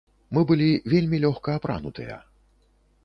Мы 0.37 0.41
былі 0.51 0.69
вельмі 0.95 1.17
лёгка 1.25 1.49
апранутыя. 1.59 2.17